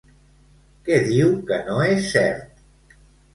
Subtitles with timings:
[0.87, 2.99] Què diu que no és cert?